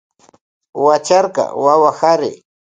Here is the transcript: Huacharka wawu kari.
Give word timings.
Huacharka 0.79 1.43
wawu 1.63 1.91
kari. 1.99 2.31